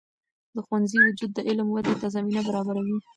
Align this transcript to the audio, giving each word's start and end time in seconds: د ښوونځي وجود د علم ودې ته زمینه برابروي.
د 0.55 0.57
ښوونځي 0.65 0.97
وجود 1.01 1.31
د 1.33 1.39
علم 1.47 1.67
ودې 1.71 1.93
ته 2.01 2.07
زمینه 2.15 2.41
برابروي. 2.47 2.97